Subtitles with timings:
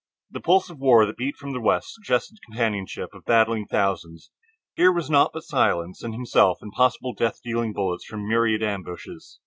[0.31, 4.31] The pulse of war that beat from the West suggested the companionship of battling thousands;
[4.73, 8.63] here was naught but silence, and himself, and possible death dealing bullets from a myriad
[8.63, 9.37] ambushes.